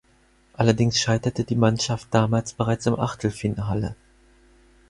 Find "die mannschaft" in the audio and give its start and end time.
1.43-2.07